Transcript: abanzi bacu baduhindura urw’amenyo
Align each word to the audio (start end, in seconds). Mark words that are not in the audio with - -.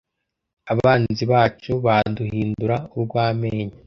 abanzi 0.71 1.23
bacu 1.31 1.71
baduhindura 1.85 2.75
urw’amenyo 2.97 3.75